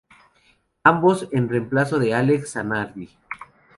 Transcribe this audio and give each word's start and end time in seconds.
Ambos 0.83 1.27
en 1.31 1.47
remplazo 1.47 1.99
de 1.99 2.15
Alex 2.15 2.53
Zanardi. 2.53 3.07